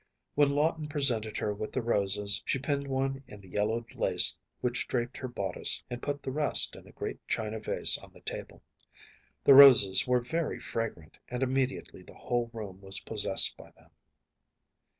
[0.33, 4.87] When Lawton presented her with the roses she pinned one in the yellowed lace which
[4.87, 8.63] draped her bodice and put the rest in a great china vase on the table.
[9.43, 13.91] The roses were very fragrant, and immediately the whole room was possessed by them.